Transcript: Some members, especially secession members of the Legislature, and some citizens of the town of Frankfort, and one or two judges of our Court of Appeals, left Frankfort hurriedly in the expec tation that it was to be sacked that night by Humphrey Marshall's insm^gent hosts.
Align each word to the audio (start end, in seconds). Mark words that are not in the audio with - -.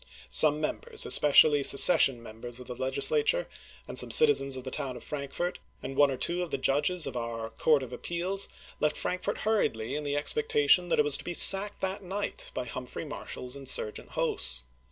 Some 0.31 0.59
members, 0.59 1.05
especially 1.05 1.61
secession 1.63 2.23
members 2.23 2.59
of 2.59 2.65
the 2.65 2.73
Legislature, 2.73 3.47
and 3.87 3.99
some 3.99 4.09
citizens 4.09 4.57
of 4.57 4.63
the 4.63 4.71
town 4.71 4.97
of 4.97 5.03
Frankfort, 5.03 5.59
and 5.83 5.95
one 5.95 6.09
or 6.09 6.17
two 6.17 6.47
judges 6.49 7.05
of 7.05 7.15
our 7.15 7.51
Court 7.51 7.83
of 7.83 7.93
Appeals, 7.93 8.47
left 8.79 8.97
Frankfort 8.97 9.41
hurriedly 9.41 9.95
in 9.95 10.03
the 10.03 10.15
expec 10.15 10.47
tation 10.49 10.89
that 10.89 10.97
it 10.97 11.05
was 11.05 11.17
to 11.17 11.23
be 11.23 11.35
sacked 11.35 11.81
that 11.81 12.01
night 12.01 12.49
by 12.55 12.65
Humphrey 12.65 13.05
Marshall's 13.05 13.55
insm^gent 13.55 14.07
hosts. 14.07 14.63